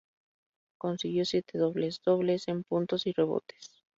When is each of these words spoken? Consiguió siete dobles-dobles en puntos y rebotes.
Consiguió 0.79 1.25
siete 1.25 1.59
dobles-dobles 1.59 2.47
en 2.47 2.63
puntos 2.63 3.05
y 3.05 3.11
rebotes. 3.13 3.83